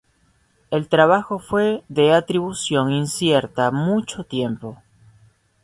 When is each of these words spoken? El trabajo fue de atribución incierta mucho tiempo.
El 0.71 0.87
trabajo 0.89 1.37
fue 1.37 1.83
de 1.87 2.11
atribución 2.11 2.89
incierta 2.91 3.69
mucho 3.69 4.23
tiempo. 4.23 4.81